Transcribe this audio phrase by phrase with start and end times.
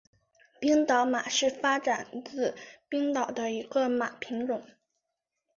[0.59, 2.55] 冰岛马是发展自
[2.89, 4.63] 冰岛的一个马品种。